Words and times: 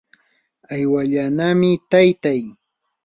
aywallanami 0.73 1.71
taytay. 1.91 2.41